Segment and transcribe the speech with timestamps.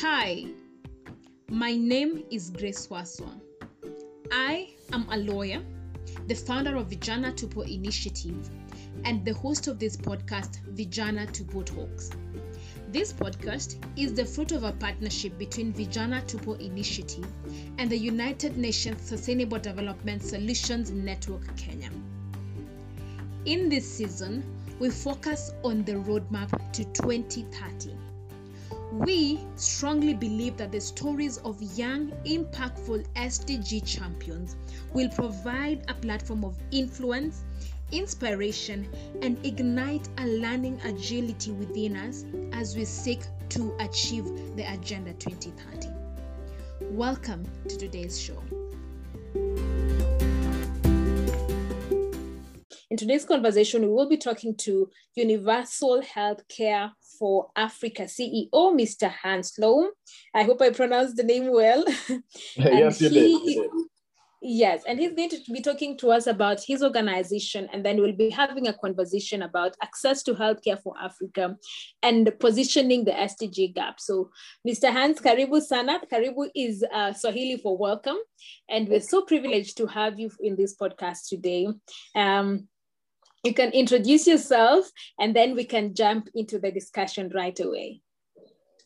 [0.00, 0.46] Hi,
[1.48, 3.30] my name is Grace Waswa.
[4.32, 5.62] I am a lawyer,
[6.26, 8.50] the founder of Vijana Tupo Initiative,
[9.04, 12.10] and the host of this podcast, Vijana Tupo Talks.
[12.88, 17.28] This podcast is the fruit of a partnership between Vijana Tupo Initiative
[17.78, 21.90] and the United Nations Sustainable Development Solutions Network Kenya.
[23.44, 24.42] In this season,
[24.80, 27.96] we focus on the roadmap to 2030.
[28.98, 34.54] We strongly believe that the stories of young, impactful SDG champions
[34.92, 37.42] will provide a platform of influence,
[37.90, 38.88] inspiration,
[39.20, 45.88] and ignite a learning agility within us as we seek to achieve the Agenda 2030.
[46.92, 48.40] Welcome to today's show.
[52.94, 59.10] In today's conversation, we will be talking to Universal Healthcare for Africa CEO, Mr.
[59.10, 59.90] Hans Lohm.
[60.34, 61.84] I hope I pronounced the name well.
[62.56, 63.30] yes, you did.
[63.30, 63.70] you did.
[64.46, 68.12] Yes, and he's going to be talking to us about his organization, and then we'll
[68.12, 71.56] be having a conversation about access to healthcare for Africa
[72.02, 73.98] and positioning the SDG gap.
[74.00, 74.28] So,
[74.68, 74.92] Mr.
[74.92, 75.98] Hans, Karibu Sana.
[76.12, 78.18] Karibu is uh, Swahili for welcome,
[78.68, 81.68] and we're so privileged to have you in this podcast today.
[82.14, 82.68] Um,
[83.44, 88.00] you can introduce yourself, and then we can jump into the discussion right away.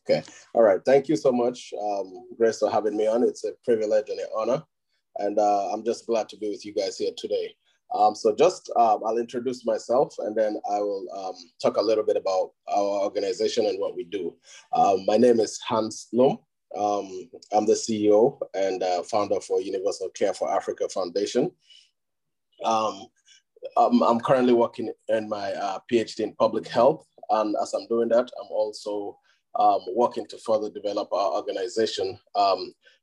[0.09, 0.23] Okay.
[0.55, 0.81] All right.
[0.85, 3.23] Thank you so much, um, Grace, for having me on.
[3.23, 4.63] It's a privilege and an honor
[5.19, 7.55] and uh, I'm just glad to be with you guys here today.
[7.95, 12.05] Um, so just um, I'll introduce myself and then I will um, talk a little
[12.05, 14.35] bit about our organization and what we do.
[14.73, 16.39] Um, my name is Hans Lohm.
[16.79, 21.51] Um, I'm the CEO and uh, founder for Universal Care for Africa Foundation.
[22.63, 23.07] Um,
[23.77, 27.07] I'm currently working in my uh, PhD in public health.
[27.31, 29.19] And as I'm doing that, I'm also
[29.95, 32.19] working to further develop our organization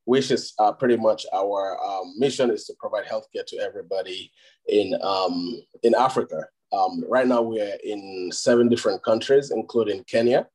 [0.06, 4.32] which is uh, pretty much our um, mission is to provide healthcare to everybody
[4.68, 6.46] in, um, in Africa.
[6.72, 10.48] Um, right now, we're in seven different countries, including Kenya,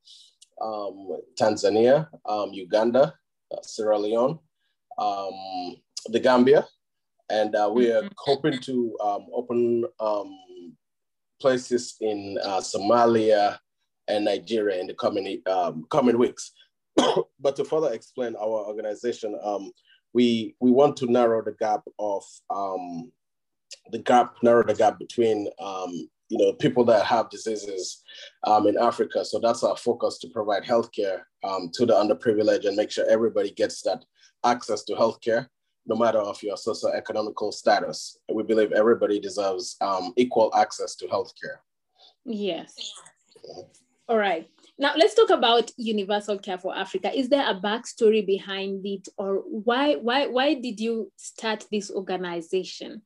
[0.63, 3.15] um, Tanzania, um, Uganda,
[3.53, 4.39] uh, Sierra Leone,
[4.99, 5.77] um,
[6.07, 6.67] the Gambia,
[7.31, 8.09] and uh, we are mm-hmm.
[8.19, 8.97] hoping to
[9.33, 9.85] open
[11.41, 13.59] places in uh, Somalia
[14.09, 15.43] and Nigeria in the coming,
[15.91, 16.53] coming weeks.
[17.41, 19.71] but to further explain our organization, um,
[20.13, 23.11] we we want to narrow the gap of um,
[23.93, 28.03] the gap, narrow the gap between um, you know people that have diseases
[28.47, 29.25] um, in Africa.
[29.25, 33.51] So that's our focus to provide healthcare um, to the underprivileged and make sure everybody
[33.51, 34.05] gets that
[34.45, 35.47] access to healthcare,
[35.87, 38.19] no matter of your socioeconomical status.
[38.33, 41.59] We believe everybody deserves um, equal access to healthcare.
[42.25, 42.93] Yes.
[44.09, 44.49] All right.
[44.79, 47.17] Now let's talk about Universal Care for Africa.
[47.17, 53.03] Is there a backstory behind it, or why why why did you start this organization?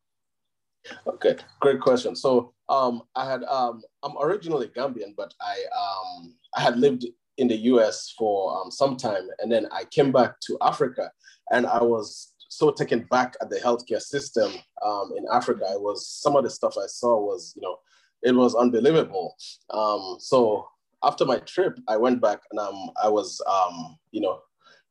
[1.06, 2.14] Okay, great question.
[2.14, 7.06] So um, I had um, I'm originally Gambian, but I um, I had lived
[7.38, 8.14] in the U.S.
[8.16, 11.10] for um, some time, and then I came back to Africa,
[11.50, 14.52] and I was so taken back at the healthcare system
[14.84, 15.66] um, in Africa.
[15.72, 17.78] It was some of the stuff I saw was you know
[18.24, 19.36] it was unbelievable.
[19.70, 20.66] Um, so
[21.04, 24.40] after my trip, I went back and um, I was, um, you know,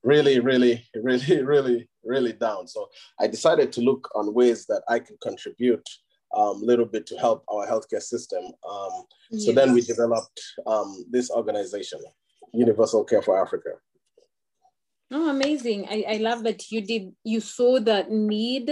[0.04, 2.68] really, really, really, really, really down.
[2.68, 5.88] So I decided to look on ways that I could contribute
[6.34, 8.44] a um, little bit to help our healthcare system.
[8.70, 9.46] Um, yes.
[9.46, 12.00] So then we developed um, this organization,
[12.54, 13.70] Universal Care for Africa.
[15.12, 15.88] Oh, amazing.
[15.90, 18.72] I, I love that you did, you saw the need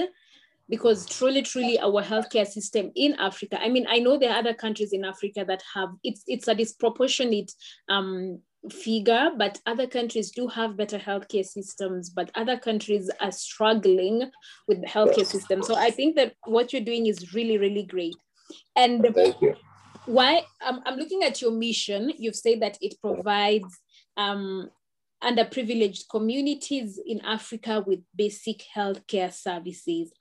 [0.69, 4.53] because truly, truly our healthcare system in Africa, I mean, I know there are other
[4.53, 7.51] countries in Africa that have, it's, it's a disproportionate
[7.89, 14.31] um, figure, but other countries do have better healthcare systems, but other countries are struggling
[14.67, 15.61] with the healthcare system.
[15.61, 18.15] So I think that what you're doing is really, really great.
[18.75, 19.55] And Thank you.
[20.05, 23.79] why I'm, I'm looking at your mission, you've said that it provides
[24.15, 24.69] um,
[25.23, 30.11] underprivileged communities in Africa with basic healthcare services.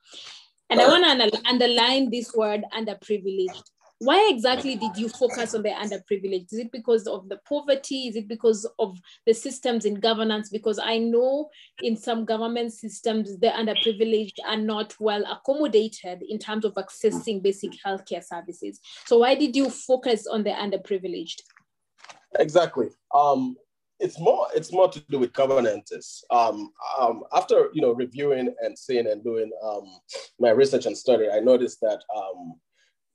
[0.69, 3.63] And I want to underline this word underprivileged.
[4.03, 6.53] Why exactly did you focus on the underprivileged?
[6.53, 8.09] Is it because of the poverty?
[8.09, 10.49] Is it because of the systems in governance?
[10.49, 11.51] Because I know
[11.83, 17.73] in some government systems, the underprivileged are not well accommodated in terms of accessing basic
[17.85, 18.81] healthcare services.
[19.05, 21.43] So why did you focus on the underprivileged?
[22.39, 22.89] Exactly.
[23.15, 23.57] Um,
[24.01, 26.25] it's more it's more to do with governances.
[26.31, 29.85] Um, um, after you know reviewing and seeing and doing um,
[30.39, 32.55] my research and study, I noticed that um,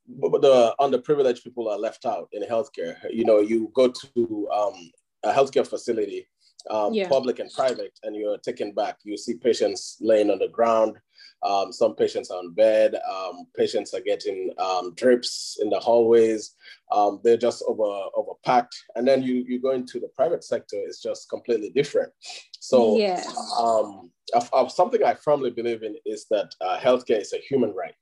[0.07, 2.97] the underprivileged people are left out in healthcare.
[3.09, 4.91] You know, you go to um,
[5.23, 6.27] a healthcare facility
[6.69, 7.07] um, yeah.
[7.07, 8.97] public and private, and you're taken back.
[9.03, 10.97] You see patients laying on the ground.
[11.43, 12.95] Um, some patients are on bed.
[12.95, 16.55] Um, patients are getting um, drips in the hallways.
[16.91, 18.73] Um, they're just over overpacked.
[18.95, 20.77] And then you you go into the private sector.
[20.77, 22.11] It's just completely different.
[22.59, 23.23] So yeah.
[23.59, 27.73] Um, of, of something I firmly believe in is that uh, healthcare is a human
[27.75, 27.93] right.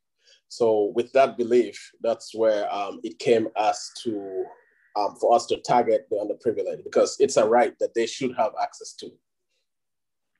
[0.48, 2.70] So with that belief, that's where
[3.04, 4.46] it came as to
[4.96, 8.54] um, for us to target the underprivileged because it's a right that they should have
[8.62, 9.12] access to.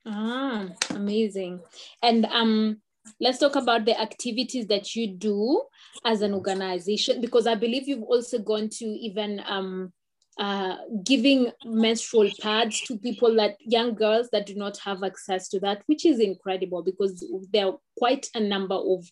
[0.06, 1.62] Ah, amazing.
[2.02, 2.82] And um,
[3.20, 5.64] let's talk about the activities that you do
[6.06, 9.94] as an organization because I believe you've also gone to even um,
[10.40, 15.60] uh, giving menstrual pads to people that young girls that do not have access to
[15.60, 19.06] that, which is incredible because there are quite a number of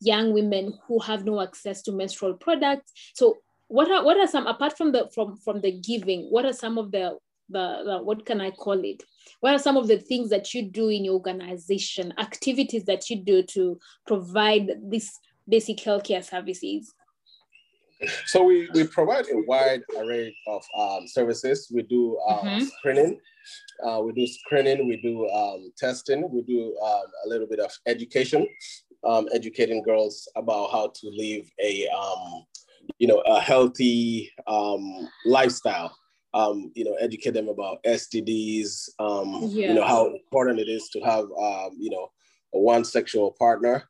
[0.00, 2.92] young women who have no access to menstrual products.
[3.14, 3.38] So
[3.74, 6.78] what are what are some apart from the from from the giving what are some
[6.78, 7.18] of the
[7.50, 9.02] the, the, what can I call it?
[9.40, 13.16] What are some of the things that you do in your organization, activities that you
[13.16, 15.12] do to provide these
[15.46, 16.94] basic healthcare services?
[18.24, 21.70] So we, we provide a wide array of um, services.
[21.70, 22.64] We do um, mm-hmm.
[22.64, 23.20] screening,
[23.86, 27.70] uh, we do screening, we do um, testing, we do um, a little bit of
[27.86, 28.46] education,
[29.04, 32.44] um, educating girls about how to live a um,
[32.98, 35.96] you know, a healthy um, lifestyle.
[36.32, 38.88] Um, you know, educate them about STDs.
[38.98, 39.68] Um, yeah.
[39.68, 42.10] You know how important it is to have, um, you know,
[42.54, 43.84] a one sexual partner.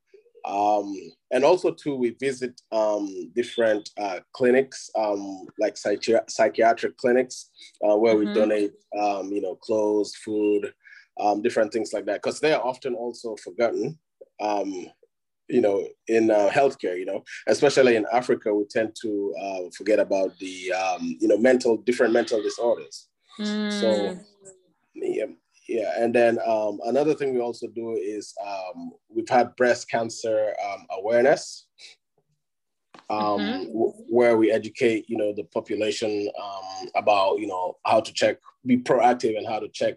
[0.44, 0.94] Um,
[1.31, 7.50] and also too, we visit um, different uh, clinics, um, like psychi- psychiatric clinics,
[7.82, 8.29] uh, where mm-hmm.
[8.29, 10.73] we donate, um, you know, clothes, food,
[11.19, 13.99] um, different things like that, because they are often also forgotten.
[14.40, 14.87] Um,
[15.49, 19.99] you know, in uh, healthcare, you know, especially in Africa, we tend to uh, forget
[19.99, 23.08] about the, um, you know, mental, different mental disorders.
[23.38, 23.81] Mm.
[23.81, 24.19] So,
[24.94, 25.26] yeah,
[25.69, 25.93] yeah.
[25.99, 30.87] And then um, another thing we also do is um, we've had breast cancer um,
[30.99, 31.67] awareness
[33.11, 33.65] um, mm-hmm.
[33.73, 38.39] w- where we educate, you know, the population um, about, you know, how to check,
[38.67, 39.97] be proactive and how to check,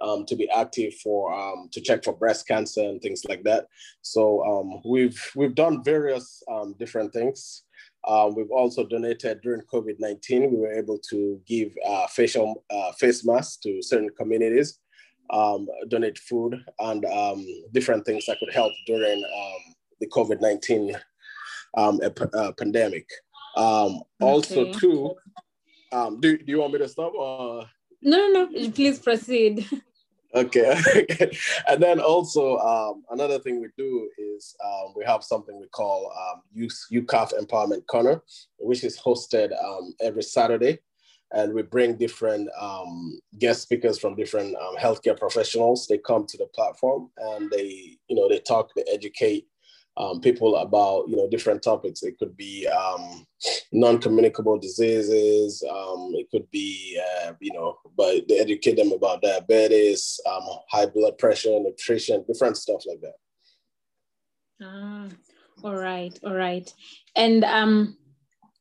[0.00, 3.66] um, to be active for, um, to check for breast cancer and things like that.
[4.02, 7.64] So um, we've we've done various um, different things.
[8.06, 10.50] Um, we've also donated during COVID nineteen.
[10.50, 14.80] We were able to give uh, facial uh, face masks to certain communities,
[15.30, 20.96] um, donate food and um, different things that could help during um, the COVID nineteen
[21.76, 23.08] um, a, a pandemic.
[23.56, 24.72] Um, also, okay.
[24.72, 25.14] too,
[25.92, 27.12] um, do, do you want me to stop?
[27.14, 27.64] Or?
[28.00, 28.70] No, no, no.
[28.70, 29.68] Please proceed.
[30.34, 30.74] Okay.
[31.68, 36.10] and then also um, another thing we do is um, we have something we call
[36.10, 38.22] um, Youth UCAF Empowerment Corner,
[38.58, 40.78] which is hosted um, every Saturday,
[41.32, 45.86] and we bring different um, guest speakers from different um, healthcare professionals.
[45.86, 49.46] They come to the platform and they, you know, they talk, they educate
[49.96, 52.02] um, people about you know different topics.
[52.02, 53.26] It could be um,
[53.72, 55.62] non-communicable diseases.
[55.68, 60.86] Um, it could be uh, you know, but they educate them about diabetes, um, high
[60.86, 63.14] blood pressure, nutrition, different stuff like that.
[64.62, 65.08] Ah,
[65.64, 66.72] all right, all right,
[67.16, 67.96] and um,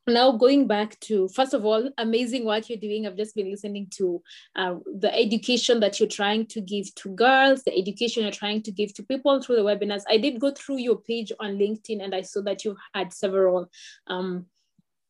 [0.08, 3.06] now going back to first of all amazing work you're doing.
[3.06, 4.22] I've just been listening to
[4.56, 8.72] uh, the education that you're trying to give to girls the education you're trying to
[8.72, 10.04] give to people through the webinars.
[10.10, 13.70] I did go through your page on linkedin and i saw that you've had several
[14.08, 14.46] um,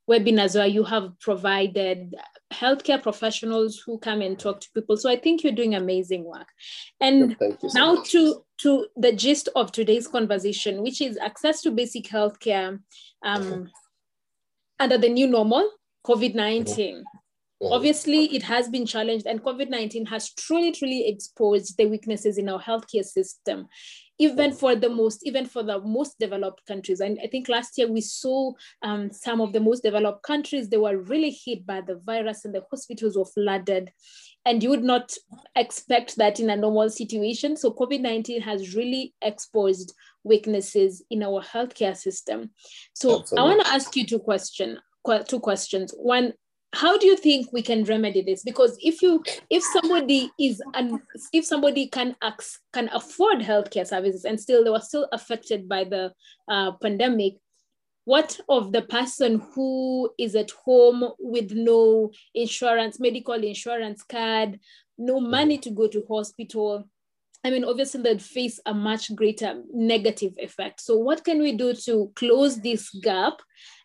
[0.10, 2.15] webinars where you have provided
[2.51, 4.98] healthcare professionals who come and talk to people.
[4.98, 6.48] So i think you're doing amazing work.
[7.00, 8.12] And so now much.
[8.12, 12.79] to to the gist of today's conversation which is access to basic healthcare
[13.24, 13.69] um,
[14.81, 15.69] under the new normal,
[16.05, 16.95] COVID 19.
[16.95, 17.71] Mm-hmm.
[17.71, 22.50] Obviously, it has been challenged, and COVID 19 has truly, truly exposed the weaknesses in
[22.50, 23.67] our healthcare system,
[24.17, 27.01] even for the most, even for the most developed countries.
[27.01, 30.77] And I think last year we saw um, some of the most developed countries, they
[30.77, 33.91] were really hit by the virus, and the hospitals were flooded
[34.45, 35.13] and you would not
[35.55, 37.55] expect that in a normal situation.
[37.55, 39.93] So COVID 19 has really exposed
[40.24, 42.51] weaknesses in our healthcare system.
[42.94, 43.38] So Absolutely.
[43.38, 44.80] I want to ask you two question,
[45.28, 45.94] two questions.
[45.98, 46.34] One,
[46.74, 48.44] how do you think we can remedy this?
[48.44, 51.00] Because if you, if somebody is, and
[51.34, 52.16] if somebody can
[52.74, 56.13] can afford healthcare services and still they were still affected by the
[56.48, 57.34] uh, pandemic,
[58.06, 64.60] what of the person who is at home with no insurance, medical insurance card,
[64.98, 66.88] no money to go to hospital?
[67.43, 70.81] I mean, obviously, they'd face a much greater negative effect.
[70.81, 73.41] So, what can we do to close this gap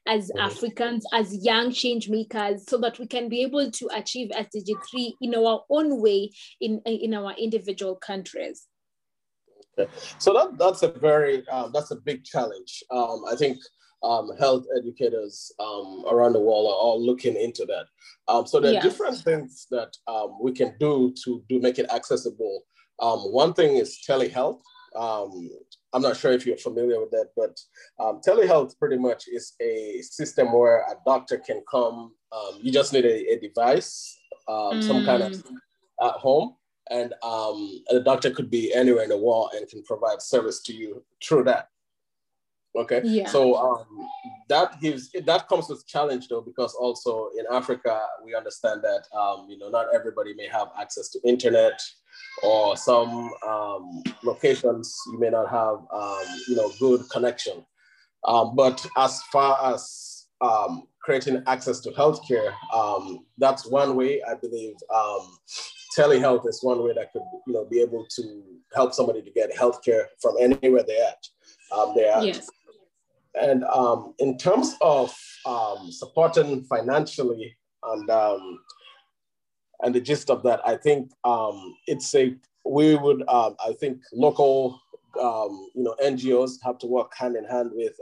[0.07, 0.41] as mm-hmm.
[0.41, 5.17] Africans, as young change makers, so that we can be able to achieve SDG 3
[5.23, 8.67] in our own way in, in our individual countries?
[9.79, 9.91] Okay.
[10.19, 12.83] So that, that's a very, um, that's a big challenge.
[12.91, 13.59] Um, I think
[14.03, 17.87] um, health educators um, around the world are all looking into that.
[18.29, 21.91] Um, so there are different things that um, we can do to do make it
[21.93, 22.63] accessible.
[23.01, 24.61] Um, one thing is telehealth.
[24.95, 25.51] Um,
[25.93, 27.59] I'm not sure if you're familiar with that, but
[28.27, 32.13] telehealth pretty much is a system where a doctor can come.
[32.61, 34.83] you just need a, a device, mm.
[34.83, 35.55] some kind of mm.
[36.03, 36.57] at home,
[36.91, 37.13] and
[37.91, 41.45] the doctor could be anywhere in the world and can provide service to you through
[41.45, 41.69] that.
[42.77, 43.01] Okay.
[43.05, 43.29] Yeah.
[43.29, 43.87] So um,
[44.49, 49.47] that gives that comes with challenge though, because also in Africa we understand that um,
[49.49, 51.81] you know not everybody may have access to internet,
[52.43, 57.65] or some um, locations you may not have um, you know good connection.
[58.25, 62.53] Um, but as far as um, creating access to healthcare,
[63.39, 64.75] that's one way I believe.
[65.97, 68.43] telehealth is one way that could you know be able to
[68.75, 71.23] help somebody to get healthcare from anywhere they're at.
[71.73, 72.49] Um, they are yes.
[73.41, 75.15] And um, in terms of
[75.45, 78.61] um, supporting financially and um,
[79.83, 84.01] and the gist of that, I think um, it's a we would um, I think
[84.13, 84.81] local
[85.21, 87.95] um, you know NGOs have to work hand in hand with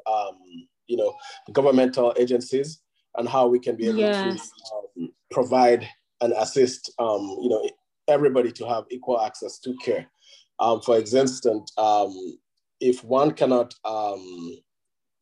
[0.87, 1.14] you know
[1.53, 2.81] governmental agencies
[3.17, 4.50] and how we can be able yes.
[4.97, 5.88] to provide
[6.21, 7.69] and assist you know
[8.07, 10.07] everybody to have equal access to care.
[10.85, 11.73] for instance,
[12.81, 14.59] if one cannot um,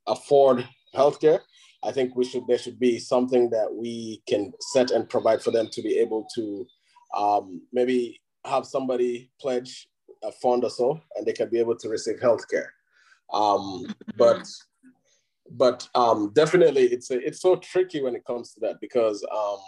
[0.06, 1.40] afford healthcare,
[1.84, 5.50] I think we should there should be something that we can set and provide for
[5.50, 6.66] them to be able to
[7.16, 9.88] um, maybe have somebody pledge
[10.22, 12.68] a fund or so, and they can be able to receive healthcare.
[13.32, 14.46] Um, but
[15.50, 19.58] but um, definitely, it's a, it's so tricky when it comes to that because um,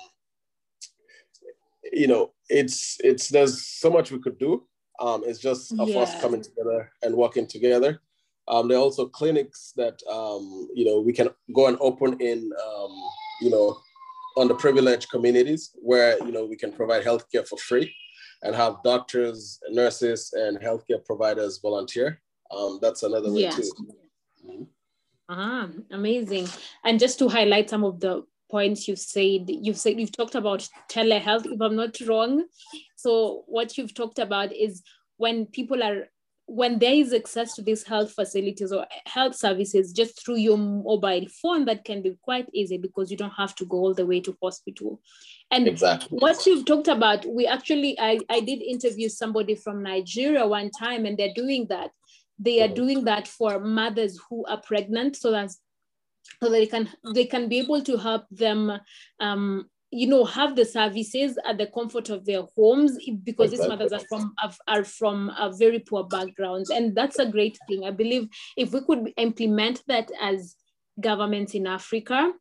[1.92, 4.64] you know it's it's there's so much we could do.
[5.00, 5.98] Um, it's just of yeah.
[5.98, 8.00] us coming together and working together.
[8.48, 12.50] Um, there are also clinics that um, you know we can go and open in
[12.66, 13.02] um,
[13.40, 13.78] you know
[14.36, 17.94] underprivileged communities where you know we can provide healthcare for free
[18.42, 22.20] and have doctors, nurses, and healthcare providers volunteer.
[22.50, 23.56] Um, that's another way yes.
[23.56, 23.72] too.
[24.46, 24.62] Mm-hmm.
[25.30, 26.48] Ah, amazing!
[26.84, 30.68] And just to highlight some of the points you've said, you've said you've talked about
[30.88, 32.44] telehealth, if I'm not wrong.
[32.96, 34.82] So what you've talked about is
[35.16, 36.08] when people are
[36.46, 41.26] when there is access to these health facilities or health services just through your mobile
[41.42, 44.20] phone, that can be quite easy because you don't have to go all the way
[44.20, 45.00] to hospital.
[45.50, 46.18] And exactly.
[46.18, 51.06] what you've talked about, we actually, I, I did interview somebody from Nigeria one time,
[51.06, 51.90] and they're doing that.
[52.38, 52.74] They are mm-hmm.
[52.74, 55.50] doing that for mothers who are pregnant, so that
[56.42, 58.72] so they can they can be able to help them
[59.20, 63.92] um, you know have the services at the comfort of their homes because these mothers
[63.92, 64.34] are from
[64.66, 66.70] are from a very poor backgrounds.
[66.70, 67.84] And that's a great thing.
[67.84, 70.56] I believe if we could implement that as
[71.00, 72.32] governments in africa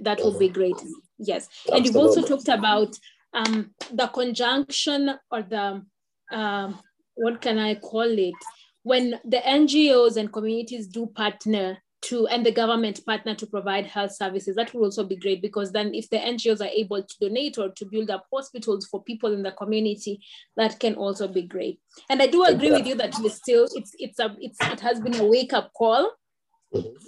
[0.00, 0.76] that would be great.
[1.18, 1.48] Yes.
[1.48, 1.76] Absolutely.
[1.76, 2.96] and you've also talked about
[3.32, 5.84] um, the conjunction or the
[6.32, 6.80] um,
[7.14, 8.34] what can i call it?
[8.82, 14.12] When the ngos and communities do partner to and the government partner to provide health
[14.12, 17.58] services that will also be great because then if the ngos are able to donate
[17.58, 20.20] or to build up hospitals for people in the community
[20.56, 24.18] that can also be great and i do agree with you that still it's it's
[24.18, 26.10] a it's it has been a wake-up call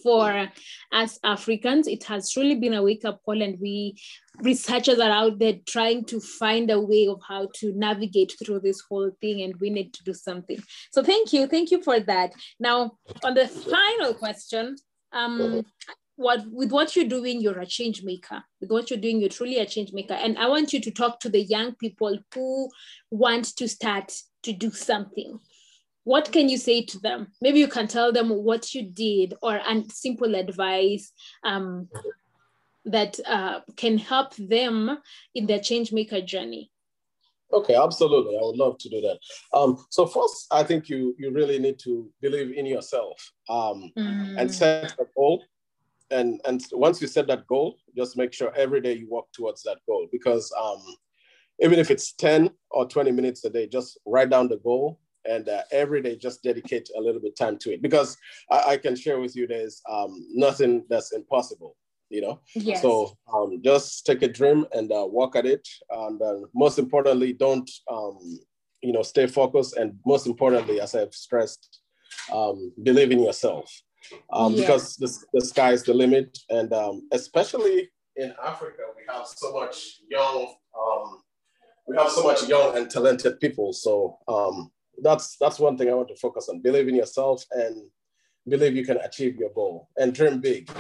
[0.03, 0.49] for
[0.93, 1.87] us Africans.
[1.87, 3.99] It has truly been a wake up call, and we
[4.41, 8.83] researchers are out there trying to find a way of how to navigate through this
[8.89, 10.63] whole thing, and we need to do something.
[10.93, 11.47] So, thank you.
[11.47, 12.33] Thank you for that.
[12.59, 12.93] Now,
[13.25, 14.77] on the final question,
[15.13, 15.65] um,
[16.17, 18.43] what with what you're doing, you're a change maker.
[18.61, 20.15] With what you're doing, you're truly a change maker.
[20.15, 22.69] And I want you to talk to the young people who
[23.11, 24.13] want to start
[24.43, 25.39] to do something
[26.09, 27.27] what can you say to them?
[27.43, 31.13] Maybe you can tell them what you did or a simple advice
[31.45, 31.91] um,
[32.87, 34.97] that uh, can help them
[35.35, 36.71] in their change maker journey.
[37.53, 38.37] Okay, absolutely.
[38.37, 39.19] I would love to do that.
[39.57, 44.39] Um, so first, I think you you really need to believe in yourself um, mm.
[44.39, 45.45] and set a goal.
[46.11, 49.63] And and once you set that goal, just make sure every day you walk towards
[49.63, 50.09] that goal.
[50.13, 50.83] Because um,
[51.61, 55.49] even if it's ten or twenty minutes a day, just write down the goal and
[55.49, 58.17] uh, every day just dedicate a little bit time to it because
[58.51, 61.77] I, I can share with you there's um, nothing that's impossible
[62.11, 62.83] you know yes.
[62.83, 67.33] so um, just take a dream and uh, work at it and uh, most importantly
[67.33, 68.19] don't um,
[68.83, 71.81] you know stay focused and most importantly as i've stressed
[72.33, 73.71] um, believe in yourself
[74.33, 74.61] um, yeah.
[74.61, 76.39] because the, the sky is the limit.
[76.51, 81.21] And um, especially in Africa, we have so much young, um,
[81.87, 83.73] we have so much young and talented people.
[83.73, 84.71] So um,
[85.03, 86.61] that's that's one thing I want to focus on.
[86.61, 87.89] Believe in yourself and
[88.49, 90.71] believe you can achieve your goal and dream big.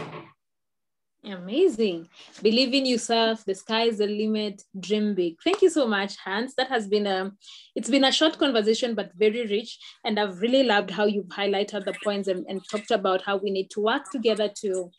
[1.25, 2.09] Amazing.
[2.43, 3.45] Believe in yourself.
[3.45, 4.63] The sky is the limit.
[4.79, 5.37] Dream big.
[5.43, 6.55] Thank you so much, Hans.
[6.55, 7.33] That has been a
[7.75, 9.79] it's been a short conversation, but very rich.
[10.05, 13.51] And I've really loved how you've highlighted the points and, and talked about how we
[13.51, 14.91] need to work together to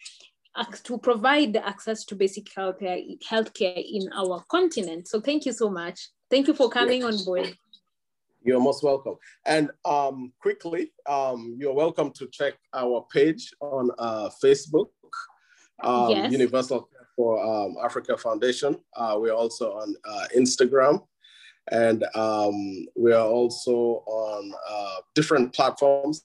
[0.83, 5.07] to provide access to basic healthcare healthcare in our continent.
[5.07, 6.09] So thank you so much.
[6.29, 7.55] Thank you for coming on board.
[8.43, 9.15] You're most welcome.
[9.45, 14.87] And um, quickly, um, you're welcome to check our page on uh, Facebook
[15.83, 16.31] um, yes.
[16.31, 18.77] Universal for um, Africa Foundation.
[18.95, 21.03] Uh, we're also on uh, Instagram,
[21.71, 26.23] and um, we are also on uh, different platforms,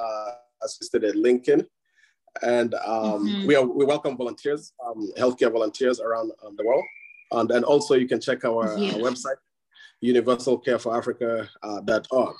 [0.00, 0.30] uh,
[0.62, 1.66] as listed at LinkedIn.
[2.40, 3.46] And um, mm-hmm.
[3.46, 6.84] we are we welcome volunteers, um, healthcare volunteers around um, the world.
[7.32, 8.92] And then also you can check our, yeah.
[8.92, 9.38] our website,
[10.04, 12.36] universalcareforafrica.org.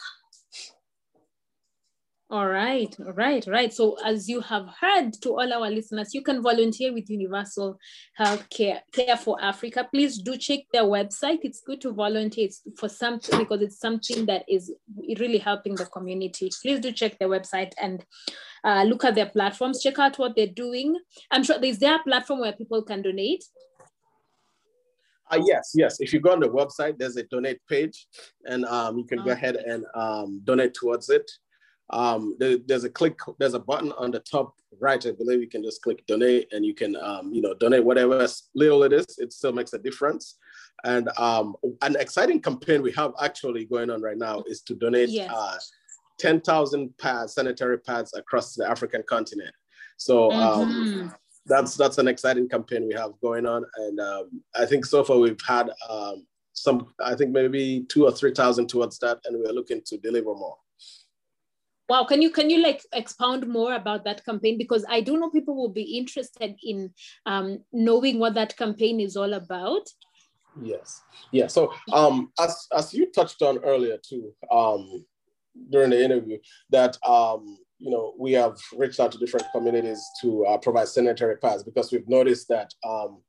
[2.32, 3.70] All right, all right, right.
[3.70, 7.78] So as you have heard to all our listeners, you can volunteer with Universal
[8.18, 9.86] Healthcare Care for Africa.
[9.92, 11.40] Please do check their website.
[11.42, 12.48] It's good to volunteer
[12.78, 14.72] for something because it's something that is
[15.18, 16.48] really helping the community.
[16.62, 18.02] Please do check their website and
[18.64, 19.82] uh, look at their platforms.
[19.82, 20.96] Check out what they're doing.
[21.30, 23.44] I'm sure there's their platform where people can donate.
[25.30, 26.00] Uh, yes, yes.
[26.00, 28.06] If you go on the website, there's a donate page,
[28.46, 31.30] and um, you can go ahead and um, donate towards it
[31.92, 35.04] um, there, there's a click, there's a button on the top right.
[35.06, 38.26] I believe you can just click donate and you can, um, you know, donate whatever
[38.54, 39.18] little it is.
[39.18, 40.36] It still makes a difference.
[40.84, 45.10] And um, an exciting campaign we have actually going on right now is to donate
[45.10, 45.30] yes.
[45.32, 45.58] uh,
[46.18, 49.54] 10,000 pads, sanitary pads across the African continent.
[49.96, 51.08] So um, mm-hmm.
[51.46, 53.64] that's that's an exciting campaign we have going on.
[53.76, 58.12] And um, I think so far we've had um, some, I think maybe two or
[58.12, 59.20] 3,000 towards that.
[59.26, 60.56] And we're looking to deliver more.
[61.88, 65.30] Wow, can you can you like expound more about that campaign because I do know
[65.30, 66.92] people will be interested in
[67.26, 69.88] um, knowing what that campaign is all about.
[70.60, 71.48] Yes, yeah.
[71.48, 75.04] So um, as as you touched on earlier too um,
[75.70, 76.38] during the interview,
[76.70, 81.36] that um, you know we have reached out to different communities to uh, provide sanitary
[81.38, 83.22] pads because we've noticed that um,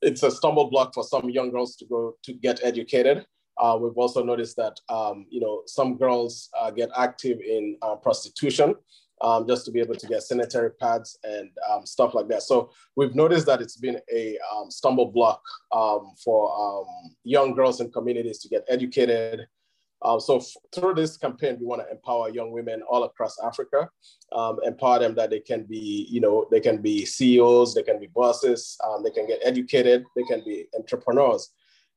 [0.00, 3.26] it's a stumble block for some young girls to go to get educated
[3.58, 7.96] uh, we've also noticed that um, you know some girls uh, get active in uh,
[7.96, 8.74] prostitution
[9.22, 12.42] um, just to be able to get sanitary pads and um, stuff like that.
[12.42, 15.40] So we've noticed that it's been a um, stumble block
[15.72, 19.46] um, for um, young girls and communities to get educated.
[20.18, 23.88] so f- through this campaign, we want to empower young women all across Africa,
[24.64, 28.08] empower them that they can be, you know, they can be CEOs, they can be
[28.08, 31.52] bosses, they can get educated, they can be entrepreneurs.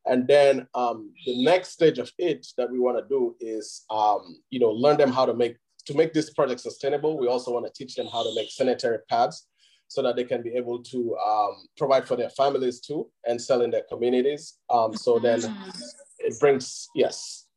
[0.06, 4.42] And then um, the next stage of it that we want to do is, um,
[4.50, 7.18] you know, learn them how to make, to make this project sustainable.
[7.18, 9.48] We also want to teach them how to make sanitary pads
[9.88, 13.62] so that they can be able to um, provide for their families too and sell
[13.62, 14.58] in their communities.
[14.70, 15.42] Um, so then
[16.20, 17.48] it brings, yes.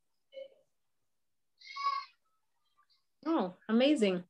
[3.24, 4.24] Oh, amazing.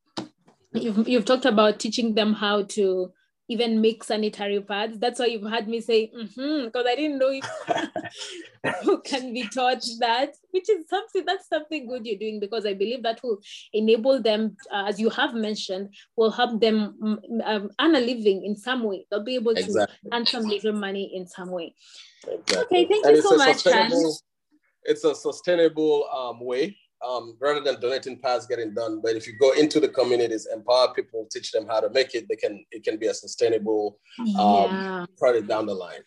[0.73, 3.13] You've, you've talked about teaching them how to
[3.49, 4.99] even make sanitary pads.
[4.99, 9.49] That's why you've had me say, because mm-hmm, I didn't know if you can be
[9.49, 13.39] taught that, which is something that's something good you're doing because I believe that will
[13.73, 18.45] enable them, uh, as you have mentioned, will help them mm, um, earn a living
[18.45, 19.07] in some way.
[19.11, 20.11] They'll be able exactly.
[20.11, 21.75] to earn some little money in some way.
[22.27, 22.59] Exactly.
[22.59, 24.23] Okay, thank and you so much, Hans.
[24.85, 29.01] It's a sustainable um, way um, rather than donating pads getting done.
[29.03, 32.27] But if you go into the communities, empower people, teach them how to make it,
[32.29, 35.07] they can it can be a sustainable um, yeah.
[35.19, 36.03] product down the line.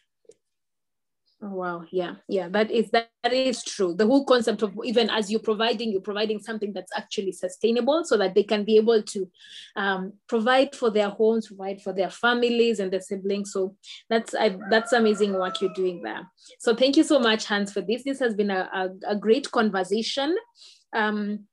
[1.47, 1.83] Wow.
[1.91, 2.15] Yeah.
[2.27, 2.49] Yeah.
[2.49, 3.93] That is that, that is true.
[3.93, 8.17] The whole concept of even as you're providing, you're providing something that's actually sustainable so
[8.17, 9.29] that they can be able to
[9.75, 13.51] um, provide for their homes, provide for their families and their siblings.
[13.51, 13.75] So
[14.09, 16.27] that's I, that's amazing work you're doing there.
[16.59, 18.03] So thank you so much, Hans, for this.
[18.03, 20.35] This has been a, a, a great conversation.
[20.93, 21.45] Um,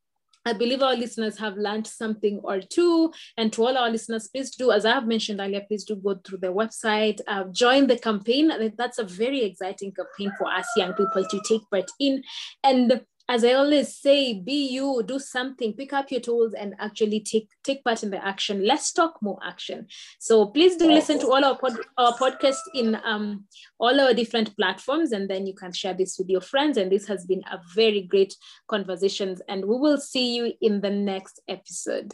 [0.45, 3.13] I believe our listeners have learned something or two.
[3.37, 6.17] And to all our listeners, please do, as I have mentioned earlier, please do go
[6.25, 8.53] through the website, uh, join the campaign.
[8.77, 12.23] That's a very exciting campaign for us young people to take part in.
[12.65, 13.03] And
[13.33, 17.49] as I always say, be you, do something, pick up your tools and actually take,
[17.65, 18.63] take part in the action.
[18.63, 19.87] Let's talk more action.
[20.19, 23.47] So please do listen to all our, pod, our podcasts in um,
[23.81, 26.77] all our different platforms, and then you can share this with your friends.
[26.77, 28.37] And this has been a very great
[28.69, 32.13] conversation, and we will see you in the next episode.